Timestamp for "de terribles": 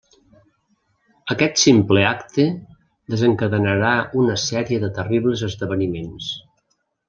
4.87-5.49